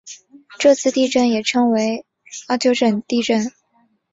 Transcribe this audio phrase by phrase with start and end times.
[0.57, 2.07] 这次地震也称为
[2.47, 3.51] 奥尻岛地震。